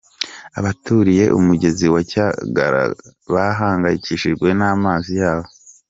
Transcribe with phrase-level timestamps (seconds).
[0.59, 2.83] Abaturiye umugezi wa Cyagara
[3.33, 5.47] bahangayikishijwe n’amazi yawo